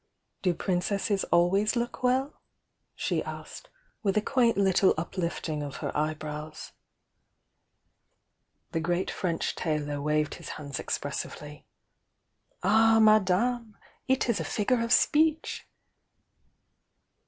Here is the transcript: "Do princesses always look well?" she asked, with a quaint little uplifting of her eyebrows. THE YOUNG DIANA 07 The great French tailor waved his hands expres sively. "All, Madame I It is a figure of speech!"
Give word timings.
"Do 0.41 0.55
princesses 0.55 1.25
always 1.25 1.75
look 1.75 2.01
well?" 2.01 2.41
she 2.95 3.21
asked, 3.23 3.69
with 4.01 4.17
a 4.17 4.19
quaint 4.21 4.57
little 4.57 4.95
uplifting 4.97 5.61
of 5.61 5.75
her 5.75 5.95
eyebrows. 5.95 6.71
THE 8.71 8.79
YOUNG 8.79 8.81
DIANA 8.81 8.81
07 8.81 8.81
The 8.81 8.85
great 8.87 9.11
French 9.11 9.55
tailor 9.55 10.01
waved 10.01 10.33
his 10.41 10.49
hands 10.57 10.79
expres 10.79 11.19
sively. 11.19 11.67
"All, 12.63 12.99
Madame 12.99 13.77
I 13.79 13.87
It 14.13 14.27
is 14.27 14.39
a 14.39 14.43
figure 14.43 14.81
of 14.81 14.91
speech!" 14.91 15.67